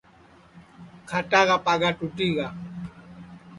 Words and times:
کھاٹا 1.09 1.41
کا 1.47 1.57
پاگا 1.65 1.89
ٹُوٹی 1.97 2.29
گا 2.37 2.47